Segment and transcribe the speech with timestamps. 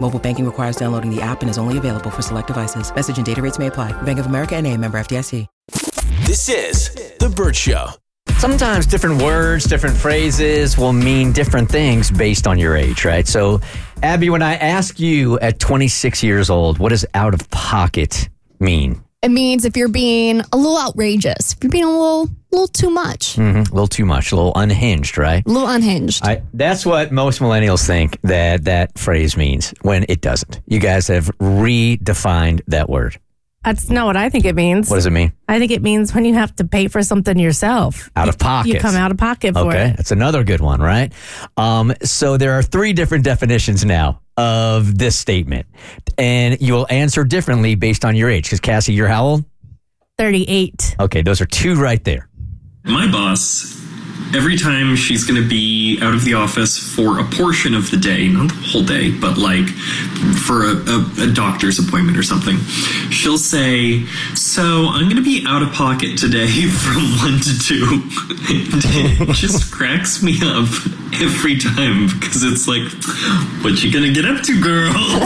[0.00, 2.94] Mobile banking requires downloading the app and is only available for select devices.
[2.94, 3.92] Message and data rates may apply.
[4.02, 5.46] Bank of America and a member FDIC.
[6.26, 7.88] This is The Burt Show.
[8.36, 13.26] Sometimes different words, different phrases will mean different things based on your age, right?
[13.26, 13.60] So,
[14.02, 18.28] Abby, when I ask you at 26 years old, what does out of pocket
[18.60, 19.02] mean?
[19.20, 22.88] It means if you're being a little outrageous, if you're being a little, little too
[22.88, 25.44] much, hmm A little too much, a little unhinged, right?
[25.44, 26.24] a little unhinged.
[26.24, 30.60] I, that's what most millennials think that that phrase means when it doesn't.
[30.66, 33.18] You guys have redefined that word.
[33.64, 34.88] That's not what I think it means.
[34.88, 35.32] What does it mean?
[35.48, 38.08] I think it means when you have to pay for something yourself.
[38.14, 38.68] Out of pocket.
[38.72, 39.96] You come out of pocket for Okay, it.
[39.96, 41.12] that's another good one, right?
[41.56, 45.66] Um, so there are three different definitions now of this statement,
[46.16, 48.44] and you will answer differently based on your age.
[48.44, 49.44] Because Cassie, you're how old?
[50.16, 50.96] 38.
[51.00, 52.28] Okay, those are two right there.
[52.84, 53.76] My boss,
[54.34, 57.96] every time she's going to be out of the office for a portion of the
[57.96, 59.68] day, not the whole day, but like
[60.44, 62.58] for a, a, a doctor's appointment or something,
[63.10, 64.04] she'll say,
[64.34, 68.02] So I'm going to be out of pocket today from one to two.
[68.48, 70.68] and it just cracks me up
[71.20, 72.82] every time because it's like,
[73.64, 74.92] What you going to get up to, girl?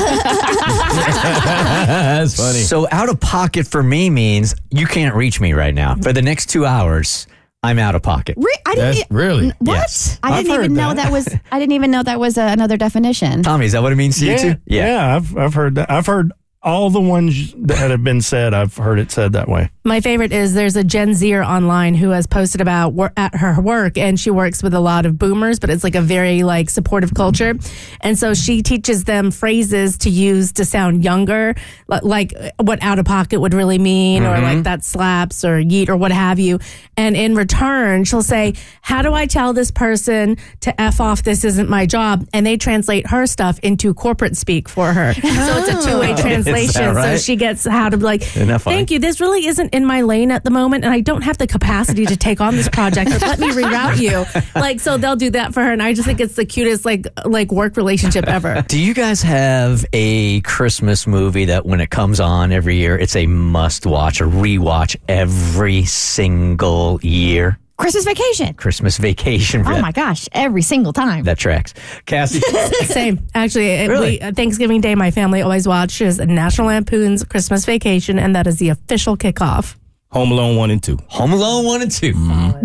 [1.84, 2.60] That's funny.
[2.60, 5.96] So out of pocket for me means you can't reach me right now.
[5.96, 7.26] For the next two hours,
[7.64, 8.36] I'm out of pocket.
[8.38, 8.94] Re- I didn't.
[8.96, 9.46] That's really.
[9.46, 9.74] N- What?
[9.74, 10.18] Yes.
[10.22, 10.96] I I've didn't even heard know that.
[11.04, 11.28] that was.
[11.52, 13.42] I didn't even know that was uh, another definition.
[13.42, 14.54] Tommy, is that what it means to you too?
[14.66, 15.90] yeah, I've I've heard that.
[15.90, 16.32] I've heard
[16.64, 18.54] all the ones that have been said.
[18.54, 19.70] I've heard it said that way.
[19.84, 23.60] My favorite is there's a Gen Zer online who has posted about wor- at her
[23.60, 26.70] work, and she works with a lot of boomers, but it's like a very like
[26.70, 27.54] supportive culture,
[28.00, 31.56] and so she teaches them phrases to use to sound younger,
[31.88, 34.62] like what out of pocket would really mean, or like mm-hmm.
[34.62, 36.60] that slaps or yeet or what have you.
[36.96, 41.24] And in return, she'll say, "How do I tell this person to f off?
[41.24, 45.12] This isn't my job," and they translate her stuff into corporate speak for her.
[45.14, 46.50] so it's a two way translation.
[46.50, 46.51] Oh.
[46.66, 47.20] So right?
[47.20, 48.58] she gets how to be like, funny?
[48.58, 48.98] thank you.
[48.98, 52.06] This really isn't in my lane at the moment, and I don't have the capacity
[52.06, 53.10] to take on this project.
[53.10, 54.24] But let me reroute you.
[54.54, 57.06] Like, so they'll do that for her, and I just think it's the cutest like
[57.24, 58.62] like work relationship ever.
[58.68, 63.16] Do you guys have a Christmas movie that when it comes on every year, it's
[63.16, 67.58] a must watch, a rewatch every single year?
[67.82, 68.54] Christmas vacation.
[68.54, 69.62] Christmas vacation.
[69.66, 70.28] Oh my gosh!
[70.32, 71.24] Every single time.
[71.24, 71.74] That tracks.
[72.06, 72.40] Cassie,
[72.86, 73.88] Same, actually.
[73.88, 74.10] Really?
[74.12, 78.58] We, uh, Thanksgiving Day, my family always watches National Lampoon's Christmas Vacation, and that is
[78.58, 79.74] the official kickoff.
[80.12, 80.98] Home Alone one and two.
[81.08, 82.12] Home Alone 1 and 2.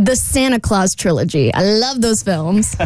[0.03, 1.53] the Santa Claus trilogy.
[1.53, 2.75] I love those films.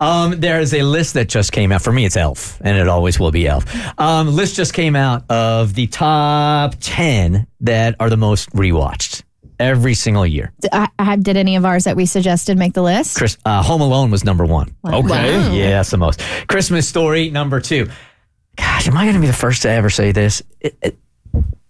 [0.00, 1.80] Um, there is a list that just came out.
[1.80, 3.64] For me, it's Elf, and it always will be Elf.
[4.00, 9.22] Um, list just came out of the top 10 that are the most rewatched
[9.58, 10.52] every single year.
[10.60, 13.16] D- I, I, did any of ours that we suggested make the list?
[13.16, 14.74] Chris, uh, Home Alone was number one.
[14.84, 15.56] Okay.
[15.56, 16.20] Yeah, that's the most.
[16.48, 17.88] Christmas Story, number two.
[18.56, 20.42] Gosh, am I going to be the first to ever say this?
[20.60, 20.98] It- it-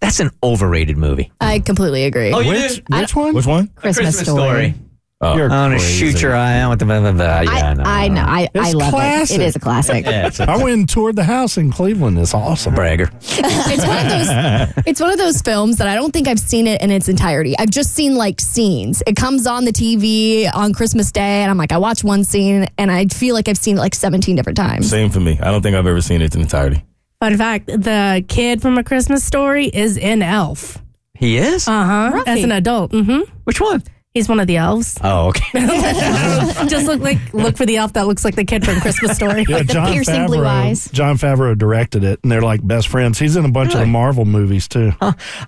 [0.00, 1.30] that's an overrated movie.
[1.40, 2.32] I completely agree.
[2.32, 2.84] Oh, you Which did?
[2.88, 3.34] which one?
[3.34, 3.68] Which one?
[3.68, 4.74] Christmas, story.
[5.24, 6.10] Oh, You're I'm going to crazy.
[6.12, 7.40] shoot your eye out with the blah, blah, blah.
[7.42, 8.22] Yeah, I, no, I know.
[8.22, 9.36] I, I It's love classic.
[9.38, 9.40] it.
[9.42, 10.04] It is a classic.
[10.04, 12.18] Yeah, it's a I went and toured the house in Cleveland.
[12.18, 12.74] It's awesome.
[12.74, 13.08] bragger.
[13.22, 14.84] it's one of those.
[14.86, 17.54] It's one of those films that I don't think I've seen it in its entirety.
[17.56, 19.00] I've just seen like scenes.
[19.06, 22.66] It comes on the TV on Christmas Day, and I'm like, I watch one scene,
[22.76, 24.90] and I feel like I've seen it like 17 different times.
[24.90, 25.38] Same for me.
[25.40, 26.82] I don't think I've ever seen it in entirety.
[27.20, 30.78] Fun fact: the kid from A Christmas Story is in Elf.
[31.14, 31.68] He is?
[31.68, 32.10] Uh huh.
[32.14, 32.26] Really?
[32.26, 32.90] As an adult.
[32.90, 33.32] Mm hmm.
[33.44, 33.84] Which one?
[34.14, 34.98] He's one of the elves.
[35.02, 35.46] Oh, okay.
[36.68, 39.46] Just look like look for the elf that looks like the kid from Christmas Story.
[39.48, 40.26] Yeah, the Jon piercing Favreau.
[40.26, 40.90] blue eyes.
[40.90, 43.18] Jon Favreau directed it, and they're like best friends.
[43.18, 44.92] He's in a bunch of the Marvel movies too.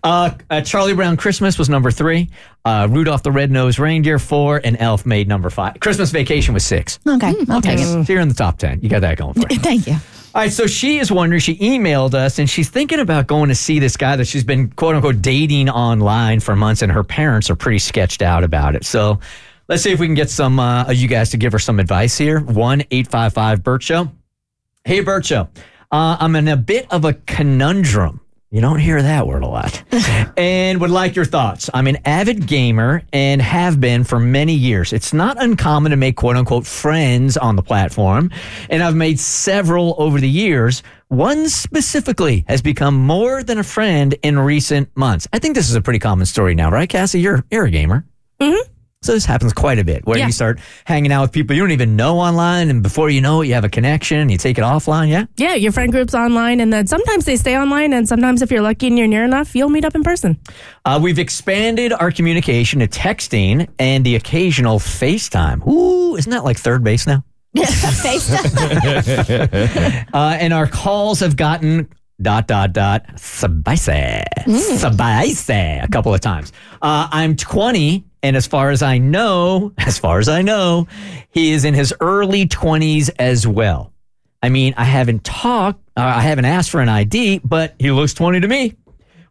[0.03, 2.31] Uh, uh, Charlie Brown Christmas was number three.
[2.65, 4.63] Uh, Rudolph the Red-Nosed Reindeer, four.
[4.65, 5.79] And Elf made number five.
[5.81, 6.99] Christmas Vacation was six.
[7.07, 7.85] Okay, I'll take it.
[8.07, 8.81] So you're in the top 10.
[8.81, 9.59] You got that going for you.
[9.59, 9.97] Thank you.
[10.35, 13.55] All right, so she is wondering, she emailed us and she's thinking about going to
[13.55, 17.49] see this guy that she's been quote unquote dating online for months, and her parents
[17.51, 18.85] are pretty sketched out about it.
[18.85, 19.21] So
[19.67, 22.19] Let's see if we can get some uh, you guys to give her some advice
[22.19, 22.41] here.
[22.41, 24.11] One eight five five Burt Show.
[24.85, 25.49] Hey Burt Show,
[25.91, 28.21] uh, I'm in a bit of a conundrum.
[28.55, 29.83] You don't hear that word a lot.
[30.37, 31.69] and would like your thoughts.
[31.75, 34.93] I'm an avid gamer and have been for many years.
[34.93, 38.31] It's not uncommon to make quote unquote friends on the platform,
[38.71, 40.85] and I've made several over the years.
[41.09, 45.27] One specifically has become more than a friend in recent months.
[45.33, 47.21] I think this is a pretty common story now, right, Cassie?
[47.21, 48.05] You're, you're a gamer.
[48.39, 48.71] Mm-hmm.
[49.05, 50.27] So this happens quite a bit where Yeah.
[50.27, 53.43] you start hanging out with people you don't even know online, and before you know
[53.43, 55.09] it, you have a connection and you take it offline.
[55.11, 55.25] Yeah.
[55.37, 58.63] Yeah, your friend group's online, and then sometimes they stay online, and sometimes if you're
[58.63, 60.39] lucky and you're near enough, you'll meet up in person.
[60.87, 65.67] Uh, we've expanded our communication to texting and the occasional FaceTime.
[65.69, 67.23] Ooh, isn't that like third base now?
[70.15, 71.89] Uh, and our calls have gotten
[72.23, 74.23] dot dot dot spicy,
[74.59, 76.53] spicy a couple of times.
[76.83, 80.89] Uh, I'm 20, and as far as I know, as far as I know,
[81.31, 83.93] he is in his early 20s as well.
[84.43, 88.15] I mean, I haven't talked, uh, I haven't asked for an ID, but he looks
[88.15, 88.75] 20 to me.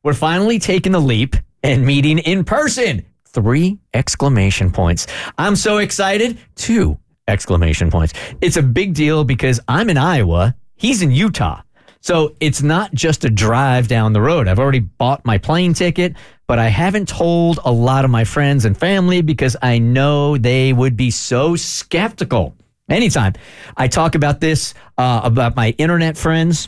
[0.03, 3.05] We're finally taking the leap and meeting in person.
[3.25, 5.07] Three exclamation points.
[5.39, 6.37] I'm so excited.
[6.55, 8.13] Two exclamation points.
[8.41, 10.55] It's a big deal because I'm in Iowa.
[10.75, 11.61] He's in Utah.
[12.03, 14.49] So it's not just a drive down the road.
[14.49, 16.15] I've already bought my plane ticket,
[16.47, 20.73] but I haven't told a lot of my friends and family because I know they
[20.73, 22.57] would be so skeptical.
[22.89, 23.35] Anytime
[23.77, 26.67] I talk about this, uh, about my internet friends,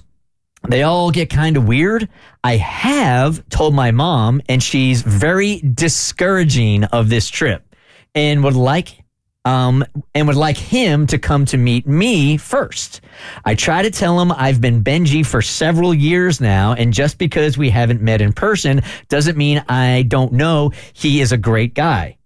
[0.69, 2.07] they all get kind of weird.
[2.41, 7.75] I have told my mom, and she's very discouraging of this trip,
[8.15, 9.03] and would like,
[9.45, 13.01] um, and would like him to come to meet me first.
[13.45, 17.57] I try to tell him I've been Benji for several years now, and just because
[17.57, 22.17] we haven't met in person doesn't mean I don't know he is a great guy.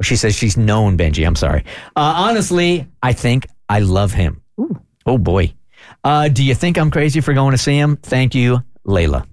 [0.00, 1.24] She says she's known Benji.
[1.26, 1.64] I'm sorry.
[1.94, 4.42] Uh, honestly, I think I love him.
[5.06, 5.52] Oh boy.
[6.02, 7.96] Uh, do you think I'm crazy for going to see him?
[7.96, 9.26] Thank you, Layla.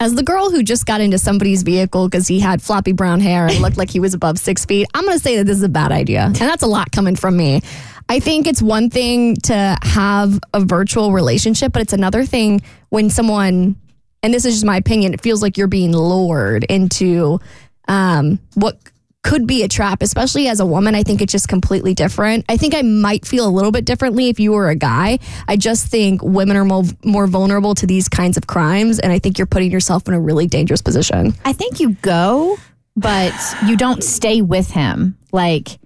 [0.00, 3.46] As the girl who just got into somebody's vehicle because he had floppy brown hair
[3.46, 5.62] and looked like he was above six feet, I'm going to say that this is
[5.62, 6.24] a bad idea.
[6.24, 7.62] And that's a lot coming from me.
[8.08, 13.10] I think it's one thing to have a virtual relationship, but it's another thing when
[13.10, 13.76] someone,
[14.22, 17.38] and this is just my opinion, it feels like you're being lured into
[17.86, 18.78] um, what
[19.22, 20.94] could be a trap, especially as a woman.
[20.94, 22.44] I think it's just completely different.
[22.48, 25.18] I think I might feel a little bit differently if you were a guy.
[25.48, 28.98] I just think women are more, more vulnerable to these kinds of crimes.
[28.98, 31.34] And I think you're putting yourself in a really dangerous position.
[31.44, 32.56] I think you go,
[32.96, 33.34] but
[33.66, 35.18] you don't stay with him.
[35.32, 35.78] Like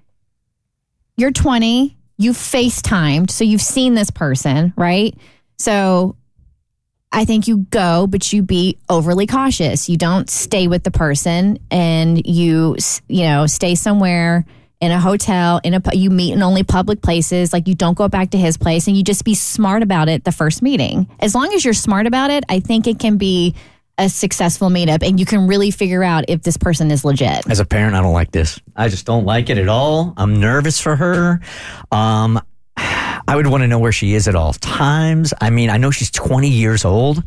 [1.17, 5.17] you're 20, you've FaceTimed, so you've seen this person, right?
[5.59, 6.17] So
[7.13, 9.89] I think you go, but you be overly cautious.
[9.89, 12.77] You don't stay with the person and you,
[13.09, 14.47] you know, stay somewhere
[14.81, 17.53] in a hotel, in a, you meet in only public places.
[17.53, 20.25] Like you don't go back to his place and you just be smart about it
[20.25, 21.09] the first meeting.
[21.21, 23.55] As long as you're smart about it, I think it can be
[23.99, 27.49] a successful meetup and you can really figure out if this person is legit.
[27.49, 28.59] As a parent, I don't like this.
[28.75, 30.15] I just don't like it at all.
[30.17, 31.41] I'm nervous for her.
[31.93, 32.41] Um,
[33.33, 35.33] I would want to know where she is at all times.
[35.41, 37.25] I mean, I know she's 20 years old.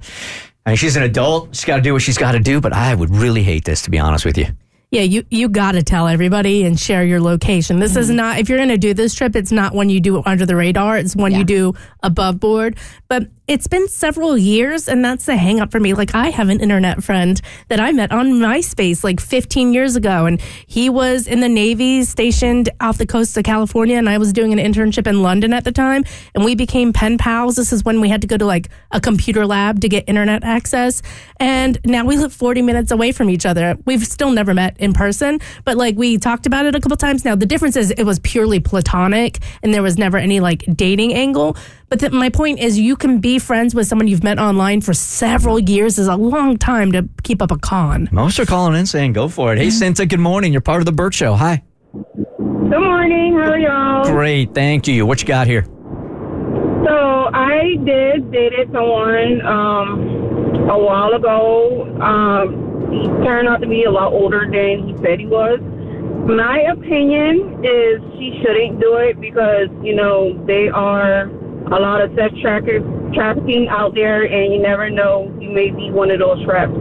[0.63, 1.55] I mean, she's an adult.
[1.55, 3.81] She's got to do what she's got to do, but I would really hate this,
[3.81, 4.45] to be honest with you.
[4.95, 7.79] Yeah, you you got to tell everybody and share your location.
[7.79, 8.15] This is mm.
[8.15, 10.45] not if you're going to do this trip, it's not when you do it under
[10.45, 10.97] the radar.
[10.97, 12.77] It's when you do above board.
[13.09, 15.93] But it's been several years, and that's the hang up for me.
[15.93, 20.25] Like I have an internet friend that I met on MySpace like 15 years ago,
[20.25, 24.33] and he was in the Navy, stationed off the coast of California, and I was
[24.33, 27.55] doing an internship in London at the time, and we became pen pals.
[27.55, 30.43] This is when we had to go to like a computer lab to get internet
[30.43, 31.03] access,
[31.39, 33.77] and now we live 40 minutes away from each other.
[33.85, 37.25] We've still never met in person, but like we talked about it a couple times.
[37.25, 41.13] Now the difference is it was purely platonic, and there was never any like dating
[41.13, 41.57] angle.
[41.89, 44.93] But th- my point is, you can be friends with someone you've met online for
[44.93, 45.99] several years.
[45.99, 48.09] is a long time to keep up a con.
[48.11, 49.59] Most are calling in saying, go for it.
[49.59, 50.51] Hey, Cinta, good morning.
[50.51, 51.35] You're part of the Burt Show.
[51.35, 51.63] Hi.
[51.93, 53.33] Good morning.
[53.33, 54.05] How are y'all?
[54.05, 54.53] Great.
[54.55, 55.05] Thank you.
[55.05, 55.63] What you got here?
[56.85, 61.97] So I did dated someone um, a while ago.
[62.01, 65.59] Um, he turned out to be a lot older than he said he was.
[66.27, 71.23] My opinion is she shouldn't do it because you know they are
[71.67, 72.79] a lot of sex tracker,
[73.13, 76.71] trafficking out there, and you never know you may be one of those traps.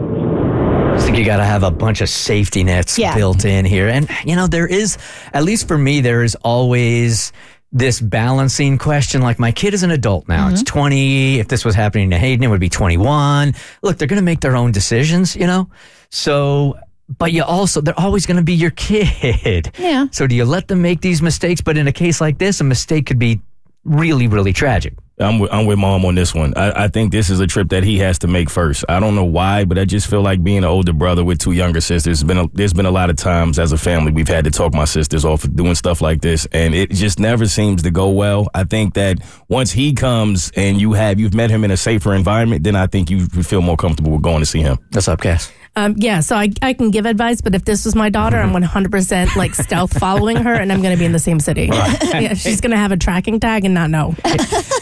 [0.95, 3.15] I think you got to have a bunch of safety nets Yeah.
[3.17, 3.89] built in here.
[3.89, 4.97] And, you know, there is,
[5.33, 7.33] at least for me, there is always
[7.75, 9.21] this balancing question.
[9.21, 10.49] Like, my kid is an adult now.
[10.49, 10.79] It's mm-hmm.
[10.79, 11.39] 20.
[11.41, 13.55] If this was happening to Hayden, it would be 21.
[13.83, 15.69] Look, they're going to make their own decisions, you know?
[16.09, 16.79] So,
[17.19, 19.73] but you also they're always going to be your kid.
[19.77, 20.07] Yeah.
[20.13, 21.61] So do you let them make these mistakes?
[21.61, 23.43] But in a case like this, a mistake could be
[23.85, 24.95] really, really tragic.
[25.19, 26.55] I'm with, I'm with mom on this one.
[26.57, 28.85] I, I think this is a trip that he has to make first.
[28.89, 31.53] I don't know why, but I just feel like being an older brother with two
[31.53, 32.25] younger sisters.
[32.25, 34.75] Been a, there's been a lot of times as a family we've had to talk
[34.75, 38.11] my sisters off of doing stuff like this, and it just never seems to go
[38.11, 38.49] well.
[38.55, 39.19] I think that
[39.49, 42.89] once he comes and you have you've met him in a safer environment, then I
[42.89, 44.79] think you feel more comfortable with going to see him.
[44.91, 45.53] What's up, Cass?
[45.77, 48.53] Um, yeah, so I, I can give advice, but if this was my daughter, I'm
[48.53, 51.71] 100% like stealth following her and I'm going to be in the same city.
[52.15, 54.15] Yeah, she's going to have a tracking tag and not know.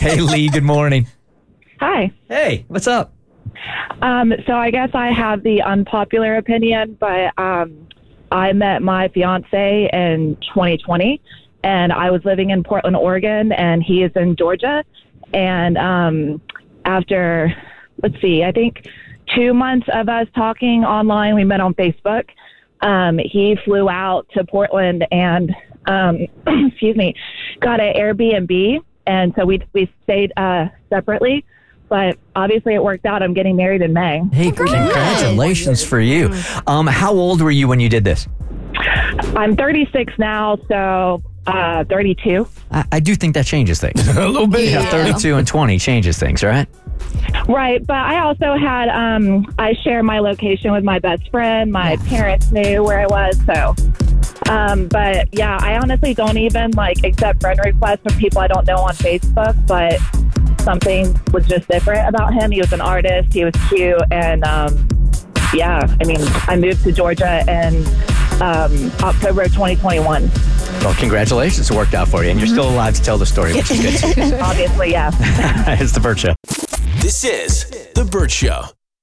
[0.00, 0.50] Hey, Lee.
[0.50, 1.06] Good morning.
[1.80, 2.12] Hi.
[2.28, 3.14] Hey, what's up?
[4.02, 7.88] Um, so I guess I have the unpopular opinion, but um,
[8.30, 11.22] I met my fiance in 2020,
[11.64, 14.84] and I was living in Portland, Oregon, and he is in Georgia.
[15.32, 16.42] And um,
[16.84, 17.54] after,
[18.02, 18.86] let's see, I think
[19.34, 22.28] two months of us talking online, we met on Facebook.
[22.80, 25.54] Um, he flew out to Portland and,
[25.86, 27.14] um, excuse me,
[27.60, 31.44] got an Airbnb, and so we we stayed uh, separately.
[31.88, 33.22] But obviously, it worked out.
[33.22, 34.22] I'm getting married in May.
[34.32, 36.32] Hey, congratulations for you.
[36.66, 38.26] Um, how old were you when you did this?
[39.36, 42.48] I'm 36 now, so uh, 32.
[42.70, 44.06] I, I do think that changes things.
[44.16, 44.70] a little bit.
[44.70, 46.66] Yeah, 32 and 20 changes things, right?
[47.48, 51.72] Right, but I also had um, I share my location with my best friend.
[51.72, 53.74] My parents knew where I was, so.
[54.48, 58.66] Um, but yeah, I honestly don't even like accept friend requests from people I don't
[58.66, 59.54] know on Facebook.
[59.66, 59.98] But
[60.62, 62.50] something was just different about him.
[62.50, 63.32] He was an artist.
[63.32, 64.88] He was cute, and um,
[65.54, 67.84] yeah, I mean, I moved to Georgia in
[68.40, 70.30] um, October of 2021.
[70.80, 71.70] Well, congratulations.
[71.70, 72.30] It worked out for you.
[72.30, 74.34] And you're still alive to tell the story, which is good.
[74.40, 75.10] Obviously, yeah.
[75.80, 76.34] it's the Burt Show.
[77.02, 78.62] This is The Burt Show.